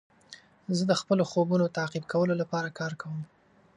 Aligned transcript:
زه 0.77 0.83
د 0.87 0.93
خپلو 1.01 1.23
خوبونو 1.31 1.73
تعقیب 1.77 2.03
کولو 2.13 2.33
لپاره 2.41 2.75
کار 2.79 2.93
کوم. 3.01 3.19